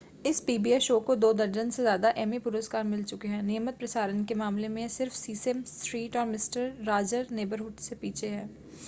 [0.25, 4.23] इस pbs show को दो दर्जन से ज़्यादा एमी पुरस्कार मिल चुके हैं नियमित प्रसारण
[4.25, 8.49] के मामले में यह सिर्फ़ सीसेम स्ट्रीट और मिस्टर रॉजर नेबरहुड से पीछे है